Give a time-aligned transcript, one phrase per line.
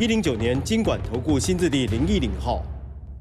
[0.00, 2.62] 一零九年经管投顾新字第零一零号。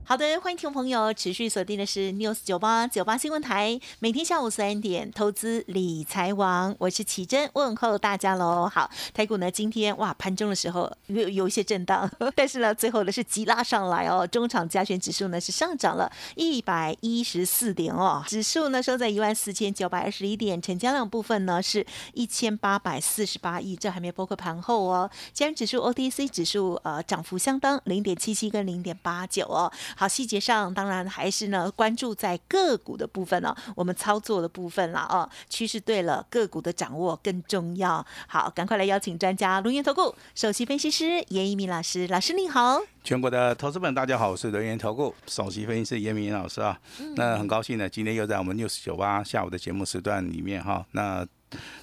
[0.09, 8.71] 好的，欢迎听众朋友持续锁定的是 News 九八九八新闻台，每天下午三点投资理财王，我是奇珍，问候大家喽。
[8.73, 25.11] 好，台股呢今天哇盘中的时候有有一些震荡， 但是呢最后呢是急拉上来哦，中场加权指数呢是上涨了一百一十四点哦，指数呢收在一万四千九百二十一点，成交量部分呢是一千八百四十八亿，这还没包括盘后哦。
[25.33, 29.69] 加权指数 OTC 指数呃涨幅相当零点七七跟零点八九哦。
[29.99, 35.27] 好，细节上当然还是呢，关注在个股的部分呢，我们操作的部分了哦。
[35.49, 38.05] 趋势对了，个股的掌握更重要。
[38.27, 42.79] 好，赶快来邀请专家，龙岩投顾首席分析师严一鸣老师，老师你好。
[43.03, 46.79] 全国的投资们，大家好，我是龙岩投顾首席分析师严明老师啊。
[47.15, 51.25] 那很高兴呢，今天又在我们六十九八下午的节目时段里面哈，那。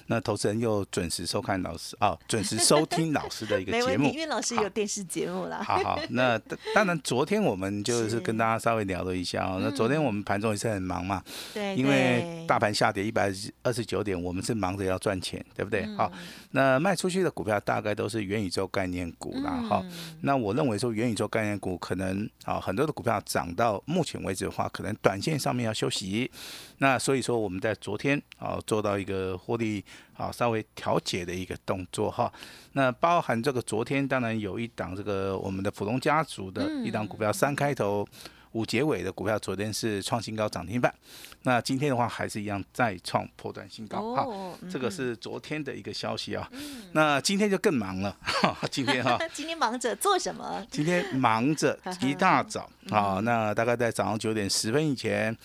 [0.07, 5.63] 那投资人又准时收看老师啊，准时收听老师的一个 节目，因为老师有电视节目了。
[5.63, 6.37] 好好，那
[6.73, 9.57] 当然昨天我们就是跟大家稍微聊了一下啊。
[9.61, 13.31] 那昨天我们盘中也是很忙嘛，对，因为大盘下跌一百
[13.63, 15.85] 二十九点，我们是忙着要赚钱，对不对？
[15.95, 16.11] 好，
[16.51, 19.51] 那卖出去的股票大概都是元宇宙概念股啦。
[19.69, 19.83] 哈，
[20.21, 26.29] 那我认为说元宇宙概念股可能啊很多的股票涨到目前为止的话，可能短线上面要休息。
[26.77, 29.83] 那所以说我们在昨天啊做到一个获利
[30.15, 32.31] 啊稍微调节的一个动作哈。
[32.73, 38.07] 那包含这个昨天当然有一档这个我们的普通家族的一档股票三开头
[38.51, 40.93] 五结尾的股票，昨天是创新高涨停板。
[41.43, 44.25] 那今天的话还是一样再创破断新高哈。
[44.71, 46.49] 这个是昨天的一个消息啊。
[46.93, 48.17] 那今天就更忙了。
[48.71, 49.19] 今天哈。
[49.33, 50.65] 今天忙着做什么？
[50.71, 55.35] 今天忙着一大早 啊，那大概在早上九点十分以前。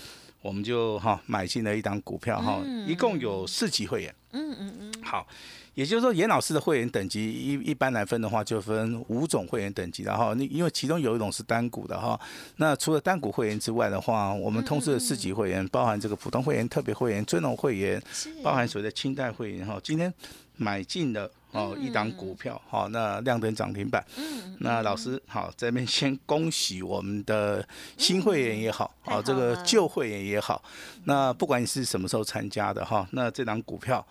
[0.42, 4.14] 我们就哈买进了一档股票哈，一共有四级会员。
[4.32, 4.92] 嗯嗯嗯。
[5.02, 5.26] 好，
[5.74, 12.18] 也就是说严老师的会员等级一一般来分的话，就分五种会员等级然后，你因为其中有一种是单股的哈，
[12.56, 18.02] 那除了单股会员之外的话，我们通知的四级会员包含这个普通会员、特别会员、尊荣会员，
[18.42, 19.80] 包含所谓的清代会员哈。
[19.82, 20.12] 今天
[20.56, 21.30] 买进了。
[21.52, 24.04] 哦，一档股票，好，那亮灯涨停板。
[24.16, 27.66] 嗯，那老师好，这边先恭喜我们的
[27.96, 30.62] 新会员也好，好这个旧会员也好，
[31.04, 34.04] 那不管你是什么时候参加的哈，那这档股票，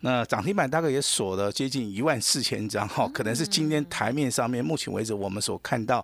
[0.00, 6.02] 那涨停板大概也锁了接近一万四千张哈，可能是今天台面上面目前为止我们所看到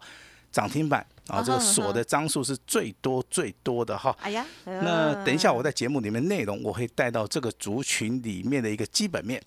[0.50, 4.14] 涨停板啊，这个锁的张数是最多最多的哈。
[4.20, 9.42] 哎呀，那等一下我在节目里面内容我会带到这个族群里面的一个基本面。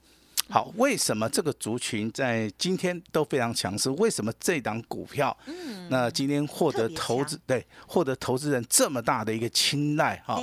[0.48, 3.90] 好，为什么这个族群在今天都非常强势？
[3.92, 10.40] 为什么这档股票，嗯，那今天获得投资对获得投资人这么大的一个青睐哈？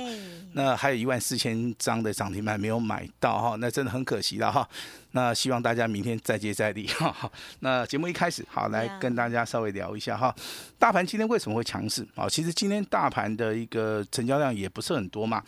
[0.51, 4.67] 那还有一万四千张的涨停板没有买到哈，那真的很可惜了哈。
[5.11, 7.31] 那希望大家明天再接再厉哈。
[7.61, 10.35] 那节目一开始，好来跟大家稍微聊一下哈。
[10.77, 12.27] 大盘今天为什么会强势啊？
[12.27, 15.41] 其实今天大盘的一个成交量也不是很多嘛，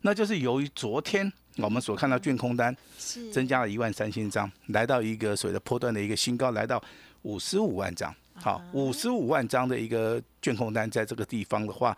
[0.00, 1.30] 那就是由于昨天。
[1.58, 2.76] 我们所看到卷空单
[3.32, 6.82] 增加了一万三千张，来到一个所谓的波段的一个新高，来到
[7.22, 8.14] 五十五万张。
[8.40, 11.96] 好，五十五万张的一个卷空单在这个地方的话，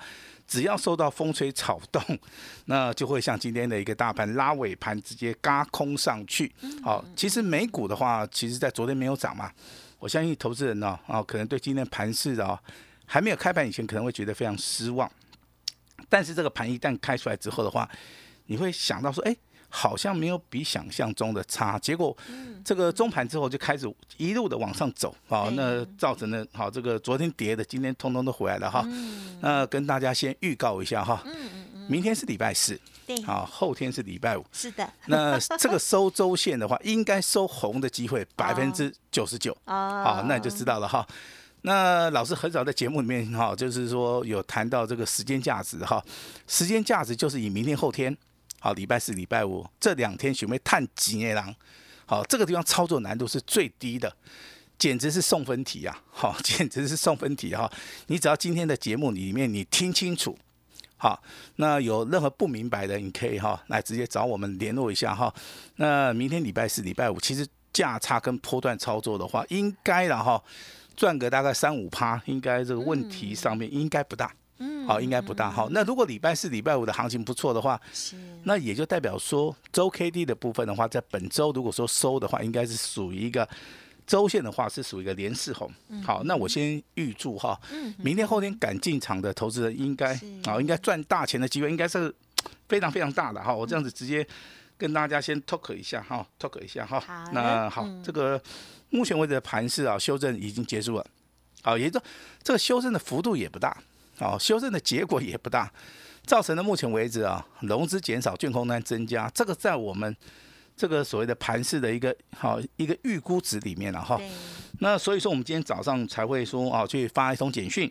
[0.49, 2.03] 只要受到风吹草动，
[2.65, 6.51] 那就会像今天的一个大盘拉尾盘直接嘎空上去。
[6.83, 9.53] 好，其实美股的话，其实在昨天没有涨嘛，
[9.99, 12.59] 我相信投资人呢啊，可能对今天盘市啊
[13.05, 15.13] 还没有开盘以前可能会觉得非常失望，
[16.09, 17.87] 但是这个盘一旦开出来之后的话，
[18.47, 19.37] 你会想到说，哎。
[19.71, 22.15] 好像没有比想象中的差，结果
[22.65, 28.85] 这个中盘之后就开始一路的往上走，啊，那造成了好这个昨天跌的，今天通通都回来了哈。
[29.41, 31.23] 那跟大家先预告一下哈，
[31.89, 34.93] 明天是礼拜四，对，好，后天是礼拜五，是的。
[35.07, 41.07] 那这个收周线的话，应该收红的机会 百分之九十九，好，那你就知道了哈。
[41.63, 46.03] 那老师很少在节目里面哈，就是说有谈到这个时间价值哈，
[46.47, 48.17] 时间价值就是以明天后天。
[48.61, 51.53] 好，礼拜四、礼拜五这两天准备探几夜郎，
[52.07, 54.15] 好，这个地方操作难度是最低的，
[54.79, 56.03] 简直是送分题啊！
[56.11, 57.71] 好， 简直是送分题哈！
[58.09, 60.39] 你只要今天的节目里面你听清楚，
[60.99, 61.23] 好，
[61.57, 65.35] 那有任何不明白的，你可以哈来直接找我们联络一下哈。
[65.77, 70.43] 那明天礼拜四、礼拜五，其实价差跟波段操作的话，应该然后
[70.95, 74.31] 赚个大概三五趴，应该这个问题上面应该不大。
[74.61, 75.51] 嗯，好，应该不大。
[75.51, 78.15] 好，那如果礼拜四、礼拜五的行情不错的话，是，
[78.45, 83.49] 那也就代表说周 K D 的部分的话，在本周如果说收的话，应该是属于一个
[84.07, 85.71] 周线的话是属于一个连四红。
[86.05, 87.59] 好，那我先预祝哈，
[87.97, 90.13] 明天后天敢进场的投资人应该
[90.45, 92.15] 啊，应该赚大钱的机会应该是
[92.69, 93.55] 非常非常大的哈。
[93.55, 94.27] 我这样子直接
[94.77, 97.03] 跟大家先 talk 一下哈，talk 一下哈。
[97.33, 98.39] 那好，这个
[98.91, 101.07] 目前为止的盘势啊，修正已经结束了。
[101.63, 101.99] 好，也就
[102.43, 103.75] 这个修正的幅度也不大。
[104.21, 105.73] 哦，修正的结果也不大，
[106.25, 110.15] 造成了目前为止啊，融资减少，券空单增加，这个在我们
[110.77, 114.21] 这个所谓的盘市的一个好一个预估值里面了哈。
[114.83, 117.91] 那所以说，我们今天早上才会说啊，去发一封简讯，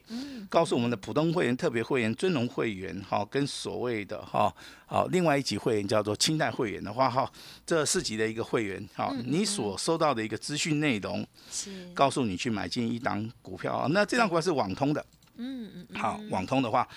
[0.50, 4.52] 告诉我们的普通会员、特别会员、尊荣会员哈，跟所谓的哈
[4.88, 7.31] 好另外一级会员叫做清代会员的话哈，
[7.64, 15.06] 这四级的一个会员好，你所收到的一个资讯内容是告诉你去买进一档股票啊，那这张股票是网通的。
[15.42, 16.88] 嗯嗯，好，网通的话，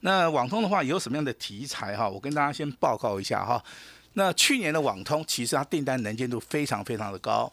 [0.00, 2.08] 那网通的话有什么样的题材哈？
[2.08, 3.62] 我跟大家先报告一下哈。
[4.14, 7.50] 那去年的网通其实它订单能见度非常非常的高，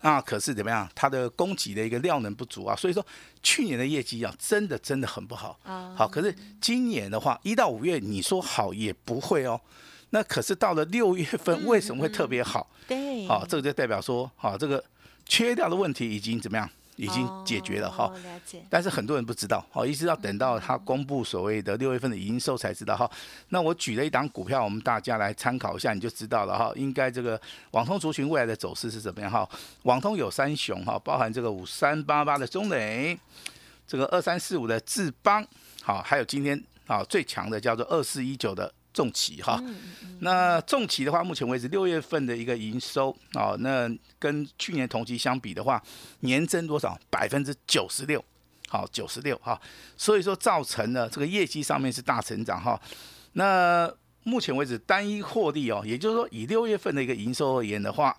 [0.00, 0.88] 啊，可是怎么样？
[0.94, 3.04] 它的供给的一个量能不足啊，所以说
[3.42, 5.58] 去年的业绩啊，真的真的很不好。
[5.64, 9.60] 啊，好，可是今年的话，一到五月你说好也不会哦。
[10.10, 12.70] 那可是到了六月份，为什么会特别好？
[12.86, 14.82] 对，好，这个就代表说，好，这个
[15.26, 16.70] 缺掉的问题已经怎么样？
[16.98, 18.12] 已经解决了哈，
[18.68, 23.08] 但是很多人不知道，好，一直要等到他公布所谓的六月份的营收才知道哈。
[23.50, 26.72] 那我举了一档股票，我们大家来参考一下，你就知道了哈。
[26.74, 27.40] 应该这个
[27.70, 29.48] 网通族群未来的走势是怎么样哈？
[29.84, 33.16] 网通有三雄哈，包含这个五三八八的中磊，
[33.86, 35.46] 这个二三四五的智邦，
[35.82, 38.74] 好，还有今天啊最强的叫做二四一九的。
[38.92, 39.62] 重企哈，
[40.20, 43.88] 那重企的话，目前为止六月份的一个营收啊，那
[44.18, 45.80] 跟去年同期相比的话，
[46.20, 46.98] 年增多少？
[47.08, 48.24] 百分之九十六，
[48.66, 49.60] 好，九十六哈，
[49.96, 52.80] 所以说造成了这个业绩上面是大成长哈。
[53.34, 53.88] 那
[54.24, 58.16] 目前为止单一获利哦，也就是说以六月份的一个营收而言的话，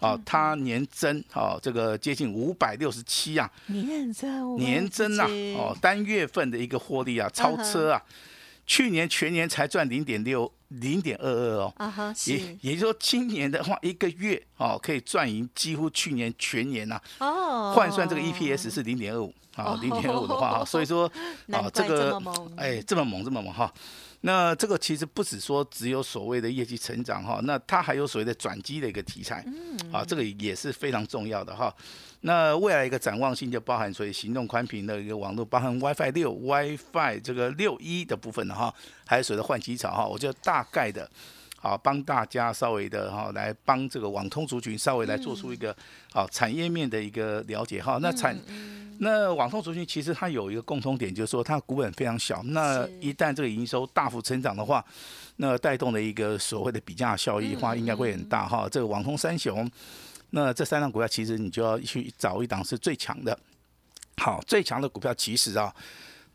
[0.00, 5.26] 啊，它年增啊这个接近五百六十七啊，年增年增啊，
[5.56, 8.02] 哦，单月份的一个获利啊，超车啊。
[8.68, 17.00] 去年全年才赚零点六、零点二二哦，啊哈，也也就是说，今年的话一个月哦，可以赚赢几乎去年全年呐。
[17.18, 21.10] 哦，换算这个 EPS 是零点二五啊，零点二五的话啊，所以说
[21.50, 22.20] 啊，这个
[22.58, 23.72] 哎这么猛这么猛哈。
[24.22, 31.72] 那这个其实不止说只有所谓的业绩成长哈，那它还有所谓的转机的一个题材，嗯，啊，这个也是非常重要的哈。
[32.22, 38.74] 那未来一个展望性就包含所以行动宽频的一个网络，包含 WiFi 六、WiFi 这个六一的部分的哈，
[39.06, 41.08] 还有所谓的换机潮哈，我就大概的。
[41.68, 45.76] 好，帮大家稍微的哈，来帮这个网通族群稍微来做出一个
[46.10, 47.98] 好产业面的一个了解哈。
[48.00, 48.34] 那产
[49.00, 52.42] 那网通族群其实它有一个共通点，就是说它股本非常小。
[52.42, 54.82] 那一旦这个营收大幅成长的话，
[55.36, 58.66] 那带动的一个所谓的比价效益的话，应该会很大哈。
[58.70, 59.70] 这个网通三雄，
[60.30, 63.38] 那这三档股票其实你就要去找一档是最强的。
[64.16, 65.74] 好，最强的股票其实啊。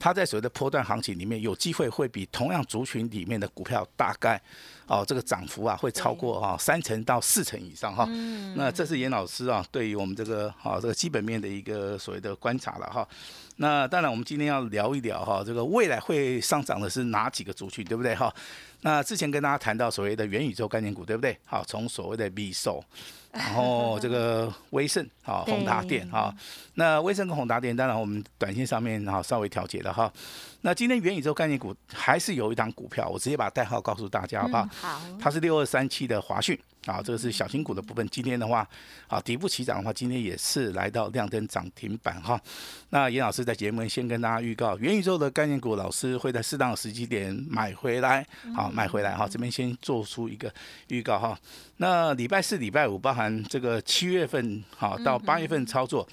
[0.04, 4.38] 它在所谓的波段行情里面，有机会会比同样族群里面的股票大概，
[4.86, 8.06] 哦，这个涨幅啊会超过哈三成到四成以上哈。
[8.10, 13.08] 嗯那这是严老师啊对于我们这个哈这个基本面的一个所谓的观察了哈。
[13.56, 18.30] 那当然我们今天要聊一聊哈这个未来会上涨的是哪几个族群，对不对哈？
[18.82, 21.40] 那之前跟大家谈到所谓的元宇宙概念股，对不对？
[21.46, 22.84] 好，从所谓的 V 手。
[23.38, 26.32] 然后这个威盛啊，宏达电啊，
[26.76, 30.12] 那威盛跟宏达电，当然我们短线上面哈稍微调节了哈。
[30.66, 34.66] 那今天元宇宙概念股还是有一档股票，我直接把代号告诉大家好不好？
[34.72, 36.58] 好，它是六二三七的华讯。
[36.86, 38.06] 啊，这个是小型股的部分。
[38.10, 38.68] 今天的话，
[39.08, 42.40] 啊，底部起涨的话，今天也是来到亮灯涨停板哈。
[42.90, 49.28] 那严老师在节目先跟大家预告，元宇宙的概念股，老师会在适当的时机点买回来，好买回来哈。
[49.28, 50.54] 这边先做出一个
[50.88, 51.38] 预告哈。
[51.78, 56.08] 那礼拜四、礼拜五，包含这个七月份好到八月份操作，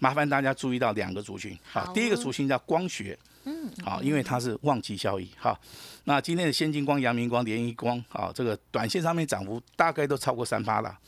[0.00, 1.56] 麻烦大家注意到两个族群。
[1.64, 3.18] 好，第一个族群叫光学。
[3.48, 5.58] 嗯，好，因为它是旺季效益，哈，
[6.04, 10.98] 那今天的先进光、阳明光、联益光，啊，这个短线上面涨幅大概都超过三八了。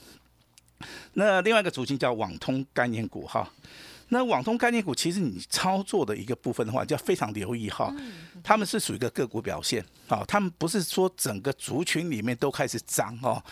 [1.13, 3.47] 那另外一个主题叫网通概念股，哈，
[4.09, 7.95] 那网通概念股其实你操作的一个部分的话，就要非常留意哈，
[8.43, 13.43] 他们是属于一个个股表现，好，他们不是说整个族群里面都开始涨哦，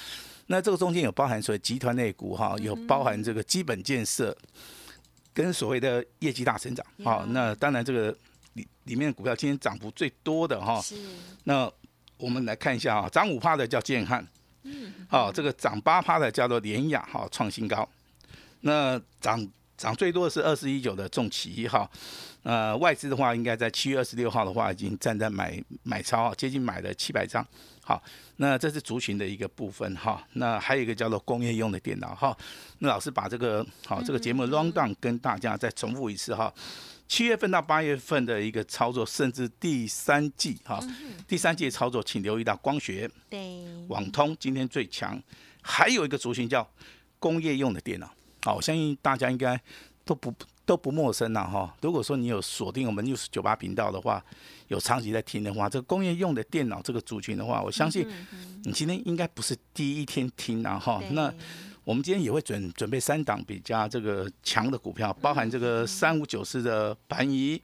[0.46, 4.34] 那这个中间有包含所谓集团内股哈，有包含这个基本建设
[5.34, 8.16] 跟所谓的业绩大成长，好，那当然这个。
[8.54, 10.82] 里里面的股票今天涨幅最多的哈，
[11.44, 11.70] 那
[12.16, 14.26] 我们来看一下啊，涨五趴的叫建汉，
[14.64, 17.88] 嗯，好，这个涨八趴的叫做联雅哈，创新高。
[18.60, 21.88] 那涨涨最多的是二四一九的重企哈，
[22.42, 27.46] 呃，外资的话应该在七月二十六号的话已经站在买买超，接近买了七百张。
[27.84, 28.02] 好，
[28.36, 30.22] 那这是族群的一个部分哈。
[30.34, 32.36] 那还有一个叫做工业用的电脑哈。
[32.80, 36.52] 那老师把这个好这个节目 run down 跟大家再重复一次哈。
[37.08, 40.78] 七月份到八月份的一个操作，甚至第三季哈，
[41.26, 45.20] 第三季操作，请留意到光学、对，网通今天最强，
[45.62, 46.68] 还有一个族群叫
[47.18, 48.12] 工业用的电脑。
[48.42, 49.58] 好，我相信大家应该
[50.04, 50.32] 都不
[50.66, 51.74] 都不陌生了哈。
[51.80, 54.22] 如果说你有锁定我们六十九八频道的话，
[54.68, 58.06] 有长期在听的话，这个工业用的电脑这个族群的话，我相信
[58.64, 61.02] 你今天应该不是第一天听了哈。
[61.12, 61.32] 那
[61.88, 67.58] 我们今天也会准准备三档比较这个强的股票，包含这个三五九四的盘仪，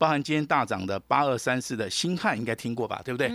[0.00, 3.02] 包含今天大涨的八二三四的新汉，应该听过吧？
[3.04, 3.30] 对不对？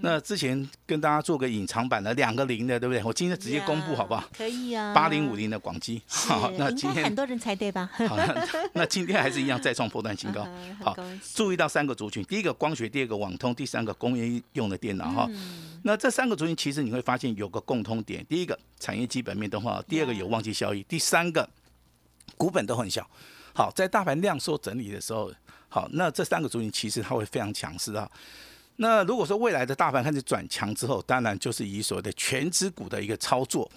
[0.00, 3.00] 那之前跟大家做个隐藏版的两个零的，对不对？
[3.04, 4.24] 我今天直接公布好不好？
[4.36, 4.92] 可以啊。
[4.92, 7.88] 八零五零的广基，好，那今天很多人猜对吧？
[8.08, 8.18] 好，
[8.72, 10.44] 那今天还是一样再创破断新高。
[10.82, 10.96] 好，
[11.32, 15.30] 注意到三个族群：第一个光学，第二个网通，第三个工业用的电脑哈。
[15.84, 21.48] 那这三个族群其实你会发现有个共通点：第一个产业基本面的话，第二个有旺季效益，第三个
[22.36, 23.08] 股本都很小。
[23.54, 25.32] 好，在大盘量缩整理的时候。
[25.70, 28.10] 好，那这三个族群其实它会非常强势啊。
[28.76, 33.70] 那如果说未来的大盘开始转强之后，当然就是以所谓的全资股的一个操作。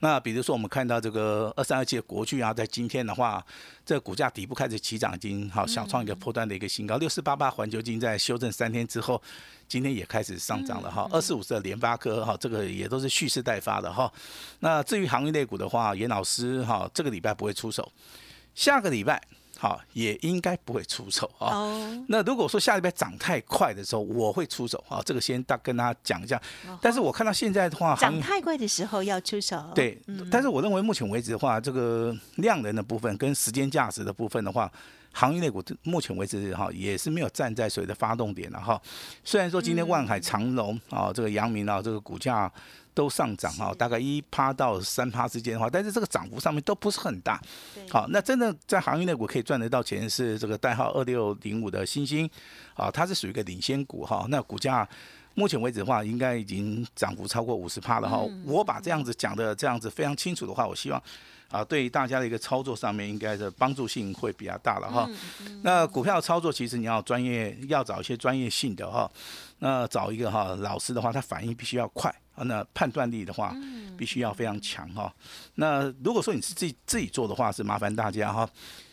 [0.00, 3.44] 那比如说我们看到这个二三二七的国巨啊，在今天的话，
[3.86, 6.96] 这股价底部开始起涨，已经好小创一个破断的一个新高。
[6.98, 9.20] 六四八八环球金在修正三天之后，
[9.68, 11.08] 今天也开始上涨了哈。
[11.12, 14.12] 二四五四的联发科哈，这个也都是蓄势待发的哈。
[14.60, 17.90] 那至于行业类股的话，严老师哈，这个礼拜不会出手，
[18.54, 19.20] 下个礼拜。
[19.60, 21.68] 好，也应该不会出手啊。
[22.06, 25.02] 那如果说下礼拜涨太快的时候，我会出手啊。
[25.04, 26.40] 这个先大跟大家讲一下。
[26.80, 29.60] 但是我看到现在的话，涨太快的时候要出手。
[29.74, 30.00] 对，
[30.30, 34.70] 但是我认为目前为止的话，这个量能的部分跟时间价值的部分的话，
[35.12, 38.80] 行业类股目前为止哈也是没有站在所谓的发动点了哈。
[39.24, 42.50] 虽然说今天万海长隆啊，这个阳明啊，这个股价。
[42.94, 47.40] 都上涨哈，大概一趴到三趴之间的话，但是这个涨幅上面都不是很大。
[47.88, 52.28] 好，那真的在航运类股可以赚得到钱是这个代号二六零五的星星，
[52.74, 54.26] 啊，它是属于一个领先股哈。
[54.28, 54.88] 那股价
[55.38, 58.26] 目前为止的话，应该已经涨幅超过五十趴了哈。
[58.44, 61.00] 我把这样子讲的这样子非常清楚的话，我希望
[61.48, 65.08] 啊，对大家的一个操作上面应该的帮助性会比较大了哈。
[65.62, 69.08] 那股票操作其实你要专业，要找一些专业性的哈。
[69.60, 72.12] 那找一个哈老师的话，他反应必须要快。
[72.34, 73.54] 那判断力的话，
[73.96, 75.12] 必须要非常强哈。
[75.54, 78.48] 那如果说你是自己自己做的话，是麻烦大家哈，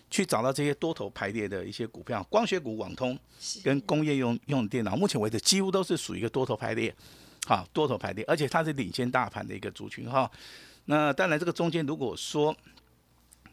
[0.10, 3.18] 去找到这些多头排列的一些股票，光学股、网通
[3.64, 6.94] 跟工业用用电脑，目前为止几乎都是属于一个多头排列，
[7.46, 10.30] 好，多头排列，而且它是领先大盘的一个族群哈。
[10.86, 12.56] 那当然，这个中间如果说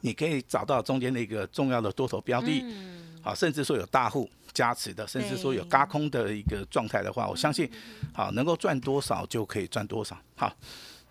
[0.00, 2.64] 你可以找到中间的一个重要的多头标的，
[3.22, 4.28] 好，甚至说有大户。
[4.54, 7.66] 加持的，甚至说有嘎空的一个状态的话，我相信，
[8.12, 10.14] 好能够赚多少就可以赚多少。
[10.36, 10.54] 好，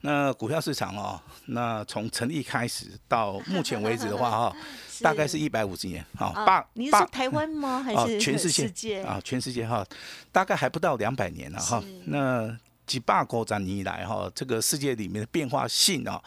[0.01, 4.55] 那股票市场哦，那从成立开始到目前为止的话 哈，
[5.01, 6.05] 大概是一百五十年。
[6.15, 7.81] 好，八，你是台湾吗？
[7.81, 9.01] 还是全世界？
[9.03, 9.85] 啊，全世界哈，
[10.31, 11.83] 大概还不到两百年了哈。
[12.05, 12.55] 那
[12.85, 16.21] 几百国展年以来哈，这个世界里面的变化性啊，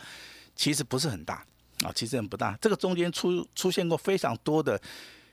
[0.57, 1.45] 其实不是很大
[1.83, 2.57] 啊，其实很不大。
[2.61, 4.81] 这个中间出出现过非常多的。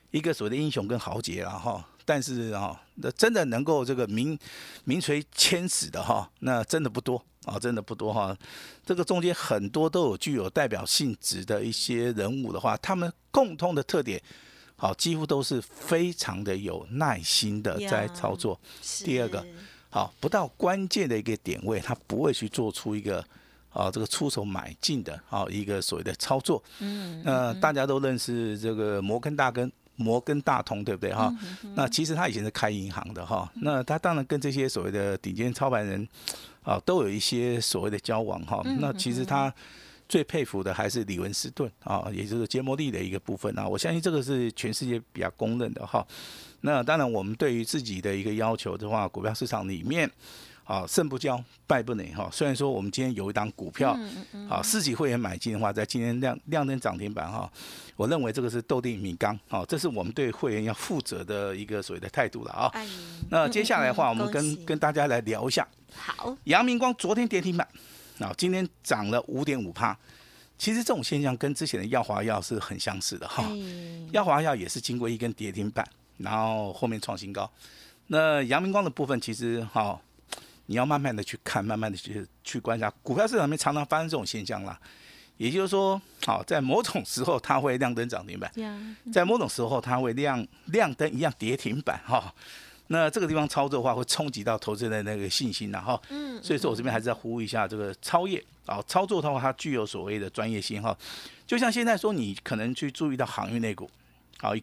[0.10, 4.38] 一个所谓的英雄跟豪杰了哈，但是啊，那真的能够这个名
[4.84, 8.36] 名垂千史的哈，那真的不多啊，真的不多哈。
[8.86, 14.22] 这个中间很多都有具有代表性质的一些人物的话，他们共通的特点，
[14.76, 18.60] 好，几乎都是非常的有耐心的在操作。
[19.06, 19.46] 第二个，
[19.90, 23.24] 好，不到关键的一个点位，他不会去做出一个
[23.70, 26.62] 啊这个出手买进的啊一个所谓的操作。
[26.80, 29.72] 嗯，那大家都认识这个摩根大根。
[30.02, 31.34] 摩根大通对不对哈？
[31.76, 33.50] 那其实他以前是开银行的哈。
[33.62, 36.08] 那他当然跟这些所谓的顶尖操盘人
[36.64, 38.62] 啊，都有一些所谓的交往哈。
[38.80, 39.54] 那其实他
[40.10, 43.68] 最佩服的还是李文斯顿啊，也就是杰摩利的一个部分啊。
[43.68, 46.06] 我相信这个是全世界比较公认的哈。
[46.62, 50.10] 那当然我们对于自己的一个要求的话，股票市场里面。
[50.64, 52.30] 啊，胜不骄，败不馁哈。
[52.32, 53.98] 虽然说我们今天有一档股票，
[54.50, 57.52] 啊，四级会员买进的话，在今天亮亮灯涨停板哈，
[57.98, 62.72] 我认为这个是斗地米缸，好，这是我们对会员要负责的一个所谓的态度了啊。
[63.30, 65.68] 那接下来的话，我们跟 跟大家来聊一下。
[65.94, 67.68] 好，阳明光昨天跌停板，
[68.20, 69.98] 啊，今天涨了五点五帕。
[70.58, 73.44] 其实这种现象跟之前的耀华药是很相似的哈。
[74.12, 75.86] 耀华药也是经过一根跌停板，
[76.18, 77.52] 然后后面创新高。
[78.08, 80.00] 那阳明光的部分其实哈。
[80.72, 84.80] 你要慢慢的去看，慢慢的去去观察，股票市场里面常常发生这种现象啦。
[85.36, 88.80] 也就是说，好，在某种时候它会亮灯涨停板，呀，
[89.12, 92.34] 在某种时候它会亮亮灯一样跌停板哈。
[92.88, 100.98] 那这个地方操作的话，会冲击到投资人的那个信心然后，嗯，所以说我这边还是要呼吁一下这个超业啊，操作的话它具有所谓的专业性哈。
[101.46, 103.90] 就像现在说，你可能去注意到航运类股，
[104.40, 104.54] 好，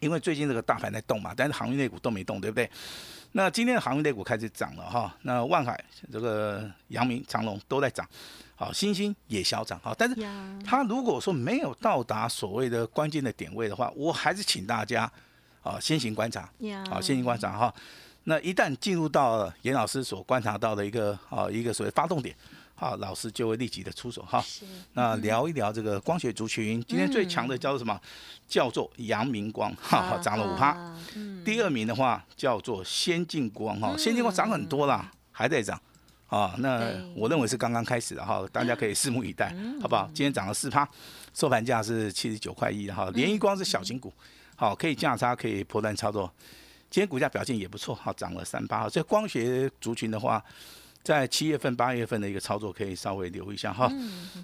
[0.00, 2.70] 因为最近这个大盘在动嘛，但是航运类股都没动，对不对？
[3.32, 5.82] 那今天的航运类股开始涨了哈，那万海、
[6.12, 8.08] 这个阳明、长隆都在涨，
[8.54, 15.10] 好，新兴也小涨哈，但是呀，它如果说没有到达所谓的关键的点位的话，我还是请大家
[15.62, 17.74] 啊先行观察，呀，好，先行观察哈。
[18.26, 22.34] 那一旦进入到严老师所观察到的一个啊一个所谓发动点，
[22.74, 24.40] 好，老师就会立即的出手哈。
[24.40, 24.64] 是，
[24.94, 27.98] 那聊一聊这个光学族群，今天最强的叫做什么？
[28.46, 30.76] 叫做阳明光，哈，哈，涨了五趴。
[31.44, 35.80] 第二名的话叫做先进光，哈，先进光涨很多啦，还在涨。
[36.26, 40.06] 啊，那我认为是刚刚开始的哈，大家可以拭目以待，好不好？
[40.12, 40.88] 今天涨了四趴，
[41.32, 43.08] 收盘价是七十九块一哈。
[43.14, 44.12] 联一光是小型股，
[44.56, 46.28] 好，可以价差，可以破单操作。
[46.90, 48.80] 今天股价表现也不错，哈，涨了三八。
[48.82, 48.88] 哈。
[48.88, 50.42] 所以光学族群的话，
[51.04, 53.92] 在七月份、八月份的一个操作可以稍微留意一下哈。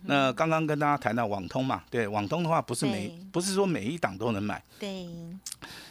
[0.04, 5.06] 那刚刚跟大家谈到网通嘛，对，网通的话不是每不是说每一档都能买，对，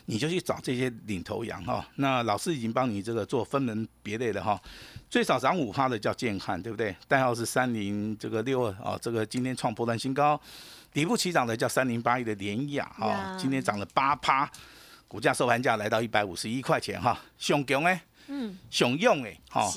[0.05, 1.83] 你就去找这些领头羊哈。
[1.95, 4.61] 那老师已经帮你这个做分门别类的哈。
[5.09, 6.95] 最少涨五趴的叫健汉，对不对？
[7.07, 10.39] 代号是三零这个六二啊，这个今天创破断新高。
[10.93, 14.47] 底部起涨的叫三零八一的联雅啊呀，今天涨了八趴，
[15.07, 17.19] 股价收盘价来到一百五十一块钱哈。
[17.39, 17.99] 熊强哎，
[18.29, 19.73] 嗯，雄用哎，好，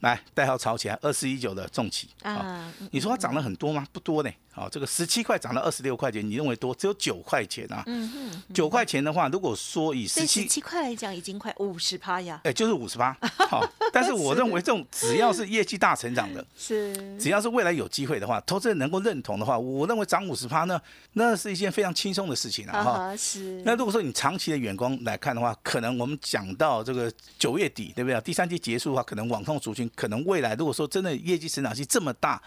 [0.00, 2.72] 来代号炒起来二四一九的重企啊。
[2.92, 3.86] 你说它涨了很多吗？
[3.92, 4.30] 不多呢。
[4.52, 6.74] 好，这个十七块涨到二十六块钱，你认为多？
[6.74, 7.82] 只有九块钱啊。
[7.84, 13.14] 嗯哼，九块钱的话，如果说以十七十七块来讲，已经快五十趴呀，哎，就是五十趴，
[13.50, 13.62] 好，
[13.92, 20.80] 但是我认为这种只要是业绩大成长的， 是，只要是未来有机会的话，投资人能够认同的话，我认为涨五十趴呢，
[21.12, 22.90] 那是一件非常轻松的事情啊哈。
[22.92, 28.20] 啊哈，是，那如果说你长期的眼光来看的话，可能我们讲到这个九月底，对不对？
[28.20, 32.40] 第三季结束的话，可能网通族群可能未来如果说真的业绩成长性这么大，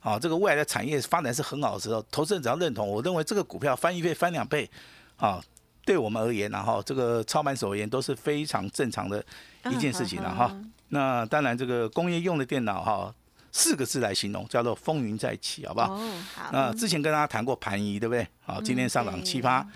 [0.00, 4.70] 啊，这个未来的产业发展是很好的时候，投资人只要认同，我认为这个股票翻一倍、翻两倍，
[5.16, 5.42] 啊，
[5.84, 9.24] 对我们而言然后这个操盘手而言都是非常正常的
[9.70, 10.56] 一件事情了哈。
[10.90, 13.12] 那当然，这个工业用的电脑哈，
[13.50, 15.94] 四个字来形容叫做风云再起，好不好？
[15.94, 18.26] 哦，好，那之前跟大家谈过盘仪，对不对？
[18.44, 19.66] 好，今天上涨对七趴。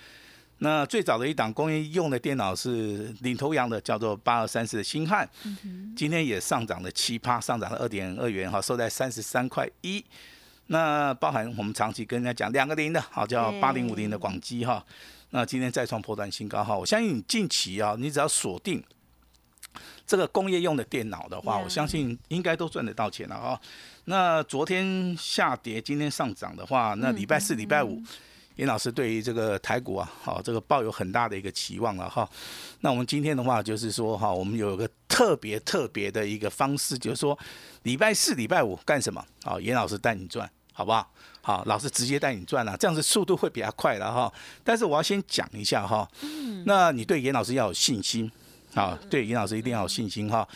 [0.63, 5.29] 那最早的一档工业用的电脑是领头羊的，叫做八二三四的星汉，
[5.97, 10.05] 今天也上涨了七趴，上涨了二点二元，哈，收在三十三块一。
[10.67, 14.85] 那包含我们长期跟人家讲两个零的，好叫对八零五零的广基哈，
[15.31, 18.83] 那今天再创破断新高哈，我相信你近期啊，你只要锁定
[20.07, 23.61] 这个工业用的电脑的话，我相信应该都赚得到钱了哈。
[24.05, 28.03] 那昨天下跌，今天上涨的话，那礼拜四、礼拜五，
[28.61, 32.29] 严老师对于这个台股啊，好，这个抱有很大的一个期望了哈。
[32.81, 37.37] 那我们今天的话，就是说哈，我们有一个特别特别的一个方式，就是说
[37.85, 39.25] 礼拜四、礼拜五干什么？
[39.45, 41.11] 好，严老师带你转，好不好？
[41.41, 44.31] 好，老师直接带你转了，这样子速度会比较快了哈。
[44.63, 46.07] 但是我要先讲一下哈，
[46.67, 48.31] 那你对严老师要有信心。
[48.75, 50.47] 好，对严老师一定要有信心哈。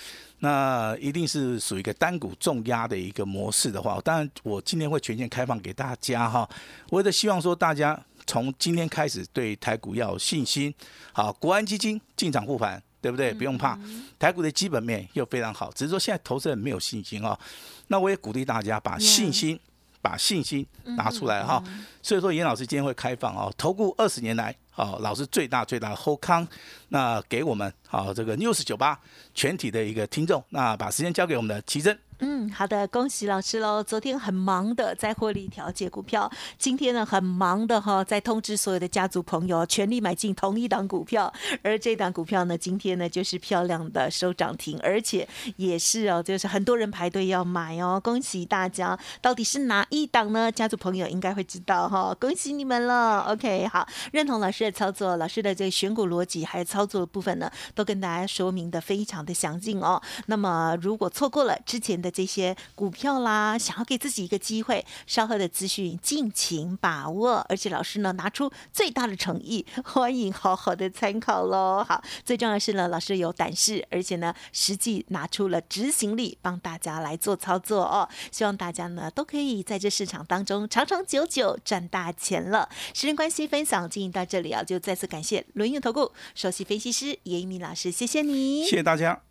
[0.44, 6.46] 那一定是属于一个单股重压的一个模式的话，当然我今天会全线开放给大家哈。
[6.90, 10.72] 我的希望说大家从今天开始对台股要有信心。
[11.14, 13.32] 好，国安基金进场护盘，对不对？
[13.32, 13.78] 不用怕，
[14.18, 17.38] 台股的基本面又非常好，只是说现在投资人没有信心哦。
[17.86, 19.58] 那我也鼓励大家把信心。
[20.04, 20.66] 把信心
[20.98, 21.64] 拿出来哈，
[22.02, 26.46] 所以说严老师今天会开放哦，投顾二十年来哦，老师最大最大的后康，
[26.88, 29.00] 那给我们好这个 news 酒吧
[29.34, 31.98] 全体的一个听众，那把时间交给我们的奇珍。
[32.20, 33.82] 嗯，好的，恭喜老师喽！
[33.82, 48.96] 昨天很忙的在获利调节股票，今天呢很忙的哈，在通知所有的家族朋友全力买进同一档股票，而这档股票呢，今天呢就是漂亮的收涨停，而且也是哦，就是很多人排队要买哦，恭喜大家！
[49.20, 50.52] 到底是哪一档呢？
[50.52, 53.22] 家族朋友应该会知道哈，恭喜你们了。
[53.22, 60.00] OK，好，认同老师的操作，老师的这个选股逻辑还有操作的部分呢，都跟大家说明的非常的详尽哦。
[60.26, 67.38] 那么如果错过了之前的这些股票啦，想要给自己一个机会，稍后的资讯尽情把握。
[67.48, 71.82] 而且老师呢拿出最大的诚意，欢迎好好的参考喽。
[71.82, 78.06] 好，最重要的是呢，老师有胆识，而且呢实际拿出了执行力，帮大家来做操作哦。
[78.30, 82.68] 希望大家呢都可以在这市场当中长长久久赚大钱了。
[82.92, 89.22] 时间关系，分享进行到这里啊，就再次感谢轮运投顾首席分析师严一鸣老师，谢谢你，谢谢大家。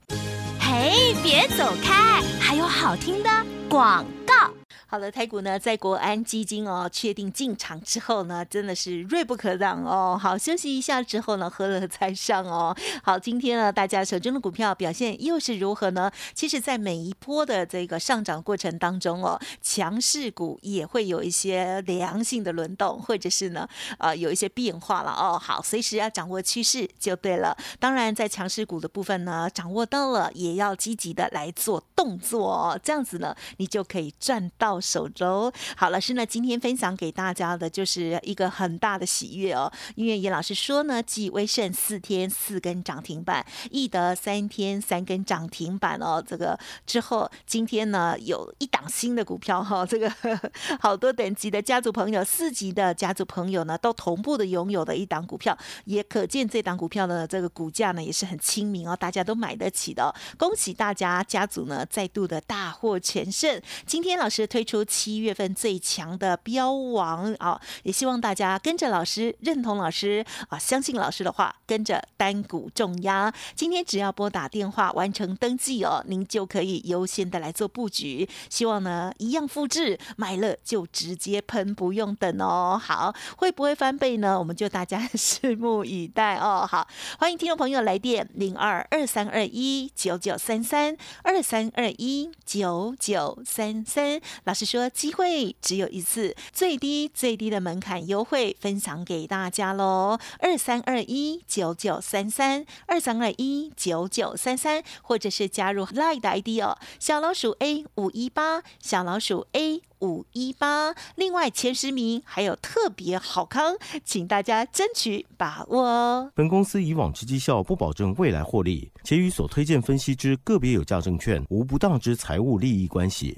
[0.74, 3.30] 哎，别走开，还有好听的
[3.70, 4.63] 广告。
[4.94, 10.16] 好了，台股呢在国安基金哦确定进场之后呢，真的是锐不可挡哦。
[10.22, 12.78] 好，休息一下之后呢，喝了再上哦。
[13.02, 16.12] 好，今天呢大家手中的股票表现又是如何呢？
[16.36, 25.40] 其实，在每一波的这个上涨过程当中哦，强势股也会有一些良性的轮动，或者是呢呃有一些变化了哦。
[25.40, 27.58] 好，随时要掌握趋势就对了。
[27.80, 34.80] 当然，在强势股的部分呢，掌握到了也要积极的来做动作哦，这样子呢，你就可以赚到。
[34.84, 36.26] 手中好，老师呢？
[36.26, 50.12] 今天分享给大家的就是一个很大的喜悦哦，因为严老师说呢，继威盛四天四根涨停板，易德三天三根涨停板哦，这个之后今天呢有一档新的股票哈，这个
[50.82, 63.62] 好多等级的家族朋友，四级的家族朋友呢都同步的拥有的一档股票，也可见这档股票的这个股价呢也是很亲民哦，大家都买得起的，恭喜大家家族呢再度的大获全胜。
[63.86, 64.73] 今天老师推出。
[64.74, 73.32] 出七月份最强的标王啊，也希望大家跟着老师，认同老师啊，相信老师的话，跟着单股重压。
[73.54, 78.28] 今天只要拨打电话完成登记哦，您就可以优先的来做布局。
[78.50, 82.82] 希望呢一样复制，买了就直接喷，不用等哦。
[82.84, 84.40] 好，会不会翻倍呢？
[84.40, 86.68] 我们就大家 拭目以待哦。
[86.68, 86.88] 好，
[87.20, 94.63] 欢迎听众朋友来电零二二三二一九九三三二三二一九九三三，老师。
[94.66, 100.20] 说机会只有一次，最低最低的门槛优惠分享给大家喽！
[100.40, 109.82] 二三二一九九三三，二三二一九九三三，或者是加入 Line 的 ID 哦，小老鼠 A 五一八，小老鼠 A。
[110.04, 116.30] 五一八，另外前十名还有特别好康，请大家争取把握哦。
[116.36, 123.38] 本公司以往之绩效不保证未来获利，且与所推荐分析之个别有价证券无不当之财务利益关系。